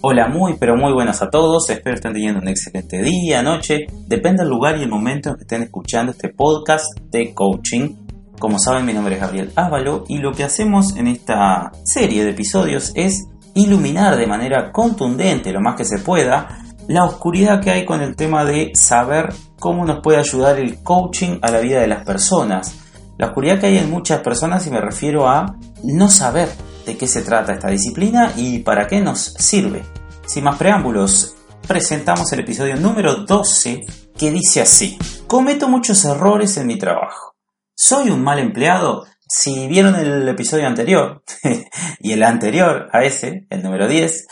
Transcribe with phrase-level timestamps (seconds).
[0.00, 1.68] Hola, muy pero muy buenas a todos.
[1.70, 3.86] Espero estén teniendo un excelente día, noche.
[4.06, 7.96] Depende del lugar y el momento en que estén escuchando este podcast de coaching.
[8.38, 12.30] Como saben, mi nombre es Gabriel Ávalo y lo que hacemos en esta serie de
[12.30, 17.84] episodios es iluminar de manera contundente, lo más que se pueda, la oscuridad que hay
[17.84, 21.88] con el tema de saber cómo nos puede ayudar el coaching a la vida de
[21.88, 22.78] las personas.
[23.18, 26.48] La oscuridad que hay en muchas personas y me refiero a no saber
[26.88, 29.97] de qué se trata esta disciplina y para qué nos sirve.
[30.28, 34.98] Sin más preámbulos, presentamos el episodio número 12 que dice así.
[35.26, 37.34] Cometo muchos errores en mi trabajo.
[37.74, 39.06] ¿Soy un mal empleado?
[39.26, 41.22] Si vieron el episodio anterior
[42.00, 44.26] y el anterior a ese, el número 10,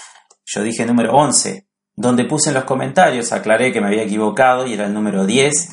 [0.44, 4.74] yo dije número 11, donde puse en los comentarios, aclaré que me había equivocado y
[4.74, 5.70] era el número 10.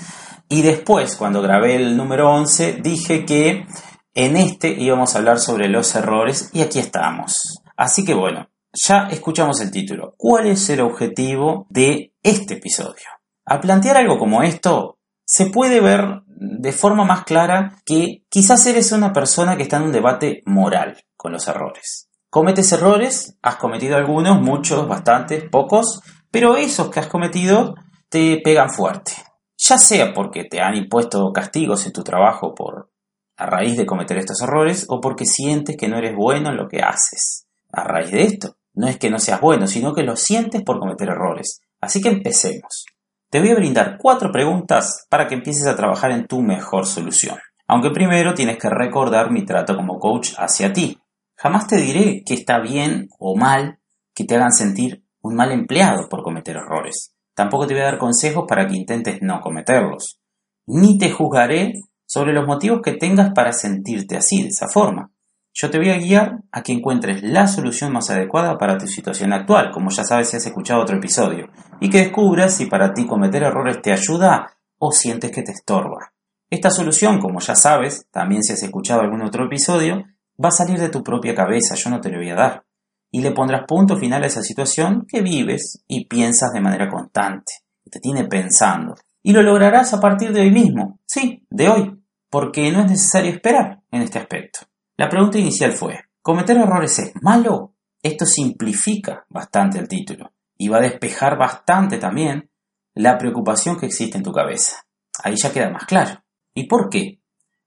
[0.48, 3.68] Y después, cuando grabé el número 11, dije que
[4.14, 7.62] en este íbamos a hablar sobre los errores y aquí estamos.
[7.76, 10.16] Así que bueno, ya escuchamos el título.
[10.18, 13.06] ¿Cuál es el objetivo de este episodio?
[13.46, 18.92] Al plantear algo como esto, se puede ver de forma más clara que quizás eres
[18.92, 22.10] una persona que está en un debate moral con los errores.
[22.30, 26.02] Cometes errores, has cometido algunos, muchos, bastantes, pocos,
[26.32, 27.76] pero esos que has cometido
[28.10, 29.14] te pegan fuerte.
[29.56, 32.90] Ya sea porque te han impuesto castigos en tu trabajo por
[33.38, 36.68] a raíz de cometer estos errores o porque sientes que no eres bueno en lo
[36.68, 37.48] que haces.
[37.72, 40.80] A raíz de esto, no es que no seas bueno, sino que lo sientes por
[40.80, 41.62] cometer errores.
[41.80, 42.86] Así que empecemos.
[43.30, 47.38] Te voy a brindar cuatro preguntas para que empieces a trabajar en tu mejor solución.
[47.68, 51.00] Aunque primero tienes que recordar mi trato como coach hacia ti.
[51.36, 53.80] Jamás te diré que está bien o mal
[54.14, 57.16] que te hagan sentir un mal empleado por cometer errores.
[57.34, 60.20] Tampoco te voy a dar consejos para que intentes no cometerlos.
[60.68, 61.74] Ni te juzgaré
[62.06, 65.13] sobre los motivos que tengas para sentirte así, de esa forma.
[65.56, 69.34] Yo te voy a guiar a que encuentres la solución más adecuada para tu situación
[69.34, 71.48] actual, como ya sabes si has escuchado otro episodio,
[71.80, 76.12] y que descubras si para ti cometer errores te ayuda o sientes que te estorba.
[76.50, 80.04] Esta solución, como ya sabes, también si has escuchado algún otro episodio,
[80.44, 82.66] va a salir de tu propia cabeza, yo no te lo voy a dar.
[83.12, 87.54] Y le pondrás punto final a esa situación que vives y piensas de manera constante,
[87.92, 88.96] te tiene pensando.
[89.22, 93.32] Y lo lograrás a partir de hoy mismo, sí, de hoy, porque no es necesario
[93.32, 94.62] esperar en este aspecto.
[94.96, 97.74] La pregunta inicial fue, ¿cometer errores es malo?
[98.04, 102.52] Esto simplifica bastante el título y va a despejar bastante también
[102.94, 104.86] la preocupación que existe en tu cabeza.
[105.24, 106.24] Ahí ya queda más claro.
[106.54, 107.20] ¿Y por qué?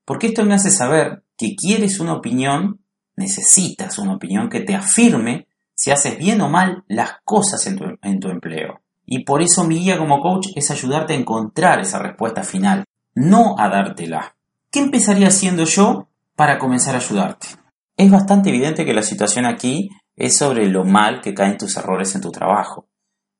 [0.04, 2.80] Porque esto me hace saber que quieres una opinión,
[3.16, 8.28] necesitas una opinión que te afirme si haces bien o mal las cosas en tu,
[8.28, 8.82] empleo.
[9.04, 13.56] Y por eso mi guía como coach es ayudarte a encontrar esa respuesta final, no
[13.58, 14.36] a dártela.
[14.70, 17.48] ¿Qué empezaría haciendo yo para comenzar a ayudarte?
[17.96, 22.14] Es bastante evidente que la situación aquí es sobre lo mal que caen tus errores
[22.14, 22.88] en tu trabajo.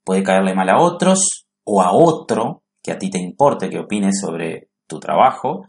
[0.03, 4.13] Puede caerle mal a otros o a otro que a ti te importe que opine
[4.13, 5.67] sobre tu trabajo,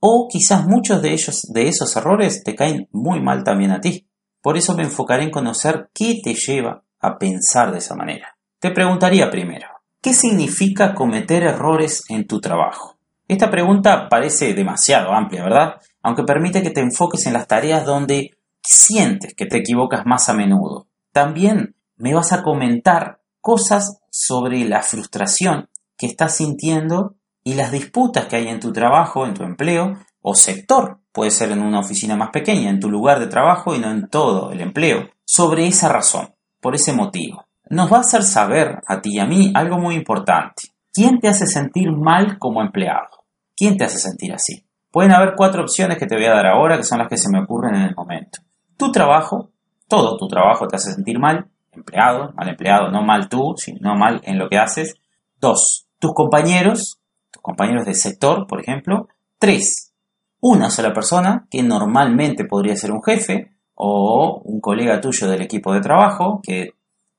[0.00, 4.06] o quizás muchos de ellos de esos errores te caen muy mal también a ti.
[4.40, 8.36] Por eso me enfocaré en conocer qué te lleva a pensar de esa manera.
[8.60, 9.66] Te preguntaría primero,
[10.00, 12.96] ¿qué significa cometer errores en tu trabajo?
[13.26, 15.80] Esta pregunta parece demasiado amplia, ¿verdad?
[16.04, 20.34] Aunque permite que te enfoques en las tareas donde sientes que te equivocas más a
[20.34, 20.86] menudo.
[21.12, 28.26] También me vas a comentar cosas sobre la frustración que estás sintiendo y las disputas
[28.26, 31.00] que hay en tu trabajo, en tu empleo o sector.
[31.10, 34.08] Puede ser en una oficina más pequeña, en tu lugar de trabajo y no en
[34.08, 35.08] todo el empleo.
[35.24, 37.46] Sobre esa razón, por ese motivo.
[37.70, 40.74] Nos va a hacer saber a ti y a mí algo muy importante.
[40.92, 43.24] ¿Quién te hace sentir mal como empleado?
[43.56, 44.63] ¿Quién te hace sentir así?
[44.94, 47.28] Pueden haber cuatro opciones que te voy a dar ahora, que son las que se
[47.28, 48.38] me ocurren en el momento.
[48.76, 49.50] Tu trabajo,
[49.88, 54.20] todo tu trabajo te hace sentir mal, empleado, mal empleado, no mal tú, sino mal
[54.22, 54.94] en lo que haces.
[55.40, 57.00] Dos, tus compañeros,
[57.32, 59.08] tus compañeros del sector, por ejemplo.
[59.36, 59.92] Tres,
[60.38, 65.72] una sola persona, que normalmente podría ser un jefe o un colega tuyo del equipo
[65.72, 66.68] de trabajo, que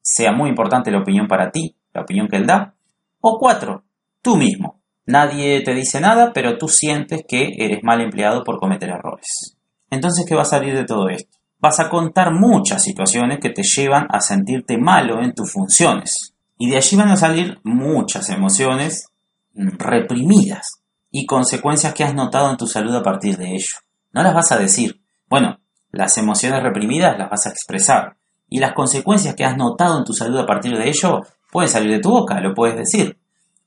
[0.02, 2.74] sea muy importante la opinión para ti, la opinión que él da.
[3.20, 3.84] O cuatro,
[4.22, 4.80] tú mismo.
[5.06, 9.56] Nadie te dice nada, pero tú sientes que eres mal empleado por cometer errores.
[9.92, 11.38] Entonces, ¿qué va a salir de todo esto?
[11.60, 16.34] Vas a contar muchas situaciones que te llevan a sentirte malo en tus funciones.
[16.58, 19.08] Y de allí van a salir muchas emociones
[19.54, 20.82] reprimidas
[21.12, 23.78] y consecuencias que has notado en tu salud a partir de ello.
[24.12, 25.02] No las vas a decir.
[25.30, 25.60] Bueno,
[25.92, 28.18] las emociones reprimidas las vas a expresar.
[28.50, 31.22] Y las consecuencias que has notado en tu salud a partir de ello
[31.52, 33.18] puede salir de tu boca, lo puedes decir.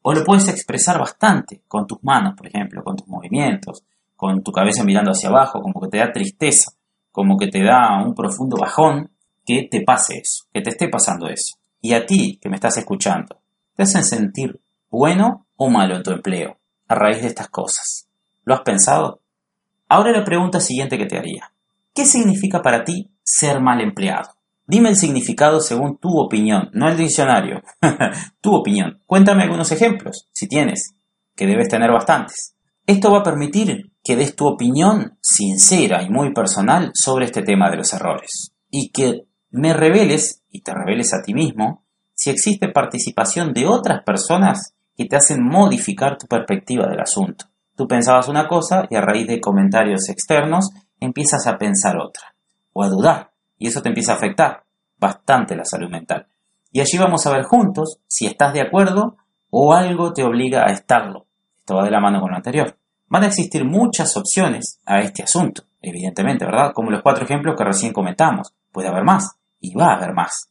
[0.03, 3.85] O lo puedes expresar bastante con tus manos, por ejemplo, con tus movimientos,
[4.17, 6.73] con tu cabeza mirando hacia abajo, como que te da tristeza,
[7.13, 9.11] como que te da un profundo bajón,
[9.45, 11.57] que te pase eso, que te esté pasando eso.
[11.81, 13.41] Y a ti que me estás escuchando,
[13.75, 14.61] ¿te hacen sentir
[14.91, 18.09] bueno o malo en tu empleo a raíz de estas cosas?
[18.45, 19.21] ¿Lo has pensado?
[19.89, 21.53] Ahora la pregunta siguiente que te haría.
[21.95, 24.38] ¿Qué significa para ti ser mal empleado?
[24.71, 27.63] Dime el significado según tu opinión, no el diccionario.
[28.43, 29.01] tu opinión.
[29.07, 30.93] Cuéntame algunos ejemplos, si tienes,
[31.35, 32.55] que debes tener bastantes.
[32.87, 37.71] Esto va a permitir que des tu opinión sincera y muy personal sobre este tema
[37.71, 38.53] de los errores.
[38.69, 44.03] Y que me reveles, y te reveles a ti mismo, si existe participación de otras
[44.05, 47.47] personas que te hacen modificar tu perspectiva del asunto.
[47.75, 50.69] Tú pensabas una cosa y a raíz de comentarios externos
[51.01, 52.35] empiezas a pensar otra,
[52.75, 54.65] o a dudar, y eso te empieza a afectar
[54.99, 56.27] bastante la salud mental.
[56.71, 59.17] Y allí vamos a ver juntos si estás de acuerdo
[59.51, 61.27] o algo te obliga a estarlo.
[61.59, 62.77] Esto va de la mano con lo anterior.
[63.09, 66.73] Van a existir muchas opciones a este asunto, evidentemente, ¿verdad?
[66.75, 68.55] Como los cuatro ejemplos que recién comentamos.
[68.71, 70.51] Puede haber más, y va a haber más.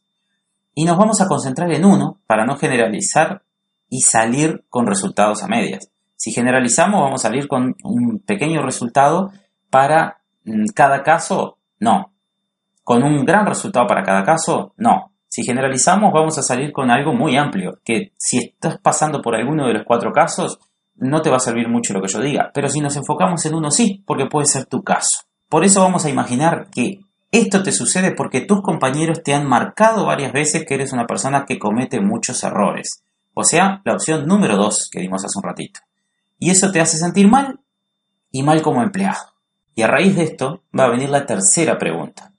[0.73, 3.43] Y nos vamos a concentrar en uno para no generalizar
[3.89, 5.89] y salir con resultados a medias.
[6.15, 9.31] Si generalizamos, vamos a salir con un pequeño resultado
[9.69, 12.11] para mm, cada caso, no
[12.87, 14.71] con un gran resultado para cada caso?
[14.77, 15.11] No.
[15.27, 19.67] Si generalizamos vamos a salir con algo muy amplio, que si estás pasando por alguno
[19.67, 20.57] de los cuatro casos,
[20.95, 23.55] no te va a servir mucho lo que yo diga, pero si nos enfocamos en
[23.55, 25.23] uno sí, porque puede ser tu caso.
[25.49, 30.05] Por eso vamos a imaginar que esto te sucede porque tus compañeros te han marcado
[30.05, 33.03] varias veces que eres una persona que comete muchos errores.
[33.33, 35.81] O sea, la opción número dos que dimos hace un ratito.
[36.39, 37.59] Y eso te hace sentir mal
[38.31, 39.33] y mal como empleado.
[39.75, 42.31] Y a raíz de esto va a venir la tercera pregunta.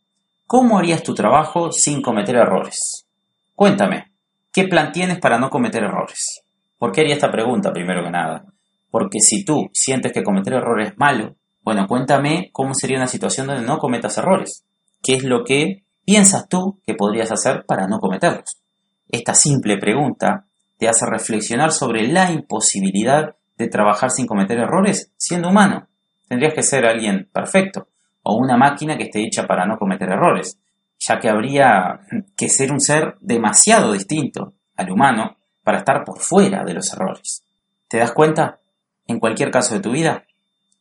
[0.49, 3.07] ¿Cómo harías tu trabajo sin cometer errores?
[3.55, 4.15] Cuéntame,
[4.51, 6.41] ¿qué plan tienes para no cometer errores?
[6.79, 8.47] ¿Por qué haría esta pregunta primero que nada?
[8.91, 13.47] Porque si tú sientes que cometer errores es malo, bueno, cuéntame cómo sería una situación
[13.47, 14.65] donde no cometas errores.
[15.03, 18.63] ¿Qué es lo que piensas tú que podrías hacer para no cometerlos?
[19.11, 20.47] Esta simple pregunta
[20.79, 25.89] te hace reflexionar sobre la imposibilidad de trabajar sin cometer errores siendo humano.
[26.27, 27.89] Tendrías que ser alguien perfecto
[28.31, 30.59] o una máquina que esté hecha para no cometer errores,
[30.99, 32.01] ya que habría
[32.37, 37.43] que ser un ser demasiado distinto al humano para estar por fuera de los errores.
[37.89, 38.61] ¿Te das cuenta?
[39.07, 40.25] En cualquier caso de tu vida,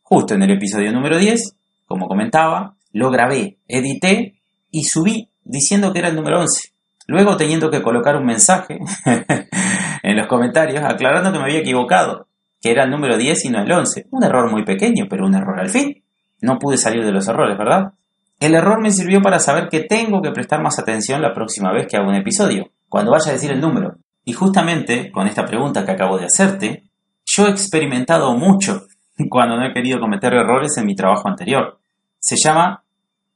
[0.04, 1.56] justo en el episodio número 10,
[1.86, 6.74] como comentaba, lo grabé, edité y subí diciendo que era el número 11.
[7.08, 8.80] Luego teniendo que colocar un mensaje
[10.04, 12.28] en los comentarios aclarando que me había equivocado,
[12.62, 14.08] que era el número 10 y no el 11.
[14.12, 16.04] Un error muy pequeño, pero un error al fin.
[16.42, 17.94] No pude salir de los errores, ¿verdad?
[18.40, 21.88] El error me sirvió para saber que tengo que prestar más atención la próxima vez
[21.88, 23.98] que hago un episodio, cuando vaya a decir el número.
[24.24, 26.84] Y justamente con esta pregunta que acabo de hacerte,
[27.26, 28.84] yo he experimentado mucho
[29.30, 31.80] cuando no he querido cometer errores en mi trabajo anterior.
[32.20, 32.84] Se llama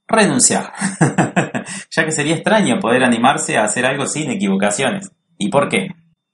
[0.08, 0.72] renunciar,
[1.90, 5.12] ya que sería extraño poder animarse a hacer algo sin equivocaciones.
[5.38, 5.88] ¿Y por qué?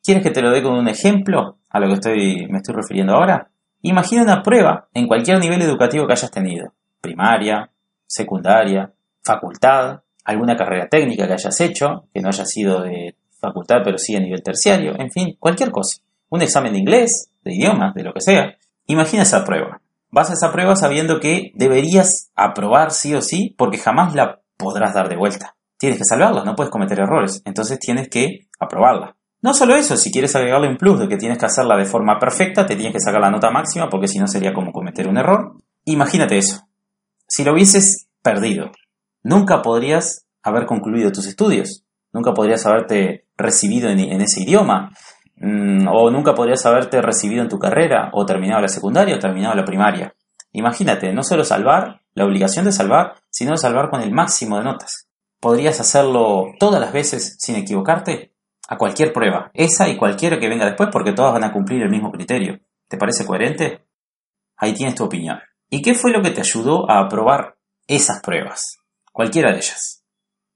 [0.04, 3.14] ¿Quieres que te lo dé con un ejemplo a lo que estoy, me estoy refiriendo
[3.14, 3.50] ahora?
[3.82, 7.70] Imagina una prueba en cualquier nivel educativo que hayas tenido, primaria,
[8.06, 8.92] secundaria,
[9.24, 14.16] facultad, alguna carrera técnica que hayas hecho, que no haya sido de facultad pero sí
[14.16, 16.02] a nivel terciario, en fin, cualquier cosa.
[16.30, 18.58] Un examen de inglés, de idiomas, de lo que sea.
[18.88, 19.82] Imagina esa prueba.
[20.10, 24.94] Vas a esa prueba sabiendo que deberías aprobar sí o sí porque jamás la podrás
[24.94, 25.56] dar de vuelta.
[25.78, 29.16] Tienes que salvarla, no puedes cometer errores, entonces tienes que aprobarla.
[29.42, 32.18] No solo eso, si quieres agregarle un plus de que tienes que hacerla de forma
[32.20, 35.18] perfecta, te tienes que sacar la nota máxima porque si no sería como cometer un
[35.18, 35.54] error.
[35.86, 36.68] Imagínate eso.
[37.28, 38.72] Si lo hubieses perdido,
[39.22, 44.92] nunca podrías haber concluido tus estudios, nunca podrías haberte recibido en, ese idioma,
[45.36, 49.56] mm, o nunca podrías haberte recibido en tu carrera, o terminado la secundaria, o terminado
[49.56, 50.16] la primaria.
[50.52, 55.08] Imagínate, no solo salvar, la obligación de salvar, sino salvar con el máximo de notas.
[55.40, 58.34] ¿Podrías hacerlo todas las veces sin equivocarte?
[58.68, 61.90] A cualquier prueba, esa y cualquiera que venga después, porque todas van a cumplir el
[61.90, 62.60] mismo criterio.
[62.88, 63.88] ¿Te parece coherente?
[64.58, 65.40] Ahí tienes tu opinión.
[65.70, 67.58] ¿Y qué fue lo que te ayudó a aprobar
[67.88, 68.80] esas pruebas?
[69.14, 70.04] Cualquiera de ellas.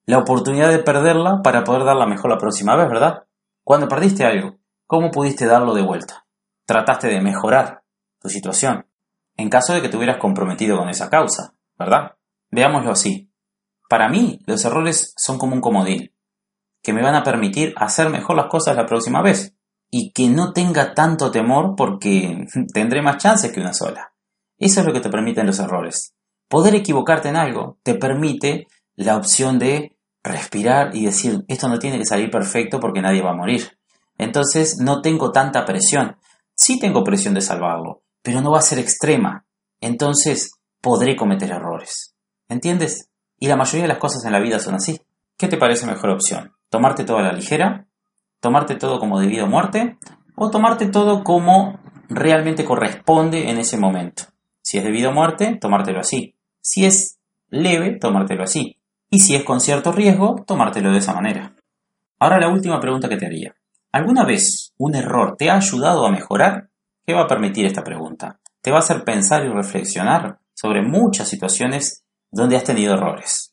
[0.06, 3.24] La oportunidad de perderla para poder darla mejor la próxima vez, ¿verdad?
[3.64, 6.26] Cuando perdiste algo, ¿cómo pudiste darlo de vuelta?
[6.66, 7.84] Trataste de mejorar
[8.20, 8.88] tu situación,
[9.38, 12.16] en caso de que te hubieras comprometido con esa causa, ¿verdad?
[12.50, 13.32] Veámoslo así.
[13.90, 16.12] Para mí, los errores son como un comodín
[16.82, 19.56] que me van a permitir hacer mejor las cosas la próxima vez
[19.90, 24.14] y que no tenga tanto temor porque tendré más chances que una sola.
[24.58, 26.14] Eso es lo que te permiten los errores.
[26.48, 31.98] Poder equivocarte en algo te permite la opción de respirar y decir, esto no tiene
[31.98, 33.78] que salir perfecto porque nadie va a morir.
[34.18, 36.18] Entonces no tengo tanta presión.
[36.56, 39.46] Sí tengo presión de salvarlo, pero no va a ser extrema.
[39.80, 42.14] Entonces podré cometer errores.
[42.50, 43.10] ¿Entiendes?
[43.40, 45.02] Y la mayoría de las cosas en la vida son así
[45.42, 46.54] ¿qué te parece mejor opción?
[46.72, 47.86] ¿Tomarte todo a la ligera?
[48.40, 49.98] ¿Tomarte todo como debido a muerte?
[50.38, 54.24] ¿O tomarte todo como realmente corresponde en ese momento?
[54.62, 56.34] Si es debido a muerte, tomártelo así.
[56.62, 58.78] Si es leve, tomártelo así.
[59.10, 61.58] Y si es con cierto riesgo, tomártelo de esa manera.
[62.20, 63.54] Ahora la última pregunta que te haría.
[63.92, 66.70] ¿Alguna vez un error te ha ayudado a mejorar?
[67.06, 68.40] ¿Qué va a permitir esta pregunta?
[68.62, 73.51] Te va a hacer pensar y reflexionar sobre muchas situaciones donde has tenido errores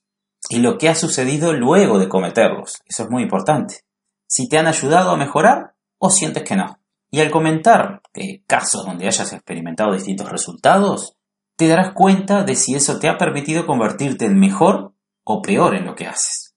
[0.49, 2.83] y lo que ha sucedido luego de cometerlos.
[2.87, 3.81] Eso es muy importante.
[4.27, 6.79] Si te han ayudado a mejorar o sientes que no.
[7.11, 8.03] Y al comentar
[8.47, 11.17] casos donde hayas experimentado distintos resultados,
[11.57, 15.87] te darás cuenta de si eso te ha permitido convertirte en mejor o peor en
[15.87, 16.55] lo que haces.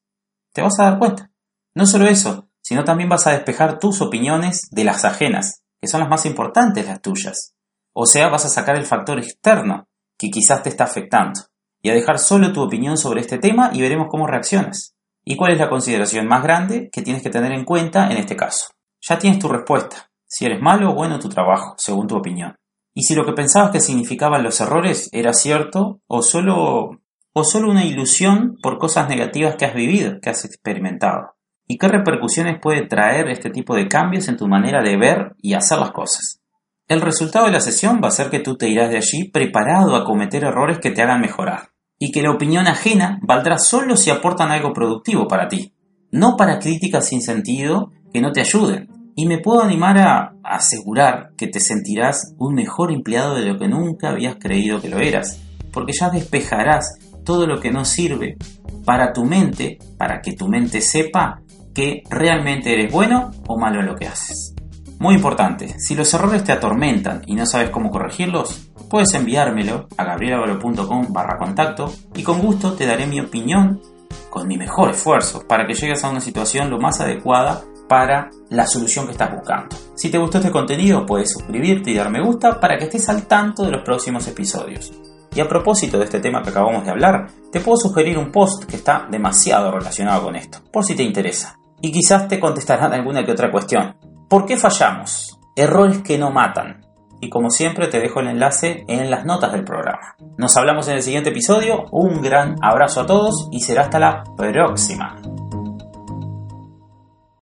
[0.54, 1.32] Te vas a dar cuenta.
[1.74, 6.02] No solo eso, sino también vas a despejar tus opiniones de las ajenas, que son
[6.02, 7.56] las más importantes las tuyas.
[7.94, 11.42] O sea, vas a sacar el factor externo, que quizás te está afectando,
[11.82, 14.96] y a dejar solo tu opinión sobre este tema y veremos cómo reaccionas.
[15.24, 18.36] ¿Y cuál es la consideración más grande que tienes que tener en cuenta en este
[18.36, 18.68] caso?
[19.02, 22.56] Ya tienes tu respuesta, si eres malo o bueno tu trabajo, según tu opinión.
[22.94, 27.02] Y si lo que pensabas que significaban los errores era cierto o solo
[27.34, 31.36] o solo una ilusión por cosas negativas que has vivido, que has experimentado.
[31.66, 35.54] ¿Y qué repercusiones puede traer este tipo de cambios en tu manera de ver y
[35.54, 36.42] hacer las cosas?
[36.90, 39.96] El resultado de la sesión va a ser que tú te irás de allí preparado
[39.96, 41.70] a cometer errores que te hagan mejorar,
[42.02, 45.72] y que la opinión ajena valdrá solo si aportan algo productivo para ti,
[46.10, 48.90] no para críticas sin sentido que no te ayuden.
[49.16, 53.68] Y me puedo animar a asegurar que te sentirás un mejor empleado de lo que
[53.68, 55.40] nunca habías creído que lo eras,
[55.72, 58.36] porque ya despejarás todo lo que no sirve
[58.84, 61.44] para tu mente, para que tu mente sepa
[61.76, 64.56] que realmente eres bueno o malo en lo que haces.
[65.02, 70.04] Muy importante, si los errores te atormentan y no sabes cómo corregirlos, puedes enviármelo a
[70.04, 73.82] gabrielavalo.com barra contacto y con gusto te daré mi opinión
[74.30, 78.68] con mi mejor esfuerzo para que llegues a una situación lo más adecuada para la
[78.68, 79.76] solución que estás buscando.
[79.96, 83.24] Si te gustó este contenido, puedes suscribirte y dar me gusta para que estés al
[83.24, 84.94] tanto de los próximos episodios.
[85.34, 88.66] Y a propósito de este tema que acabamos de hablar, te puedo sugerir un post
[88.66, 93.26] que está demasiado relacionado con esto, por si te interesa y quizás te contestarán alguna
[93.26, 93.96] que otra cuestión.
[94.32, 95.38] ¿Por qué fallamos?
[95.58, 96.86] Errores que no matan.
[97.20, 100.16] Y como siempre te dejo el enlace en las notas del programa.
[100.38, 104.24] Nos hablamos en el siguiente episodio, un gran abrazo a todos y será hasta la
[104.38, 105.22] próxima.